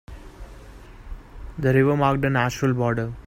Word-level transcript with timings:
The 1.59 1.75
river 1.75 1.95
marked 1.95 2.25
a 2.25 2.31
natural 2.31 2.73
border. 2.73 3.13